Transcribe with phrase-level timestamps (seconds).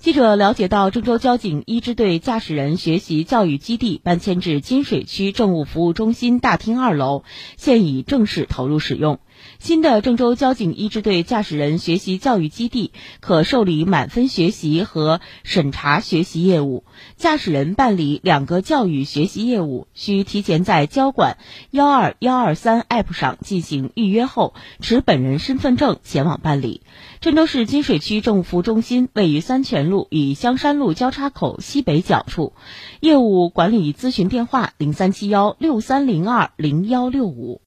[0.00, 7.22] 记者了解到，郑州交警一支队驾驶人学习教育基地搬迁至金水区政务服务中心大厅二楼，
[7.58, 9.18] 现已正式投入使用。
[9.58, 16.84] 新的郑州交警一支队驾驶人学习教育基地可受理满分学习和审查学习业务。
[17.16, 21.36] 驾驶人办理两个教育学习业务，需提前在交管
[21.70, 26.80] 幺二幺二三 APP 上进行预约后，持本人身份证前往办理。
[27.20, 32.52] 郑州市金水区政务服务中心位于三泉路与香山路交叉口西北角处，
[33.00, 37.58] 业务管理咨询电话零三七幺六三零二零幺六五。